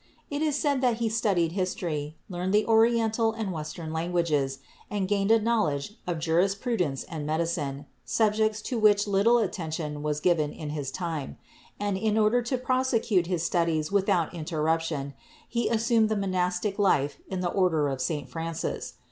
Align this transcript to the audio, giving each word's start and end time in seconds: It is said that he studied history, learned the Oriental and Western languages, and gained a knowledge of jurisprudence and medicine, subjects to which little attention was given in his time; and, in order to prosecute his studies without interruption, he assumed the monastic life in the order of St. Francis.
It 0.31 0.41
is 0.41 0.55
said 0.55 0.81
that 0.81 0.95
he 0.97 1.09
studied 1.09 1.51
history, 1.51 2.17
learned 2.27 2.55
the 2.55 2.65
Oriental 2.65 3.33
and 3.33 3.51
Western 3.51 3.93
languages, 3.93 4.57
and 4.89 5.07
gained 5.07 5.29
a 5.29 5.39
knowledge 5.39 5.93
of 6.07 6.17
jurisprudence 6.17 7.03
and 7.03 7.23
medicine, 7.23 7.85
subjects 8.03 8.63
to 8.63 8.79
which 8.79 9.05
little 9.05 9.37
attention 9.37 10.01
was 10.01 10.19
given 10.19 10.51
in 10.51 10.71
his 10.71 10.89
time; 10.89 11.37
and, 11.79 11.99
in 11.99 12.17
order 12.17 12.41
to 12.41 12.57
prosecute 12.57 13.27
his 13.27 13.43
studies 13.43 13.91
without 13.91 14.33
interruption, 14.33 15.13
he 15.47 15.69
assumed 15.69 16.09
the 16.09 16.17
monastic 16.17 16.79
life 16.79 17.19
in 17.27 17.41
the 17.41 17.51
order 17.51 17.87
of 17.87 18.01
St. 18.01 18.27
Francis. 18.27 18.95